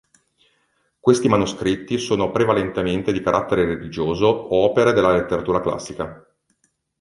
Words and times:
Questi 0.99 1.27
manoscritti 1.27 1.99
sono 1.99 2.31
prevalentemente 2.31 3.11
di 3.11 3.21
carattere 3.21 3.65
religioso 3.65 4.25
o 4.25 4.63
opere 4.65 4.93
della 4.93 5.13
letteratura 5.13 5.61
classica. 5.61 6.25